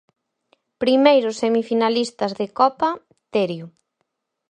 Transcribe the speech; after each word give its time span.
Primeiros 0.83 1.35
semifinalistas 1.43 2.31
de 2.39 2.47
Copa, 2.59 2.89
Terio. 3.33 3.65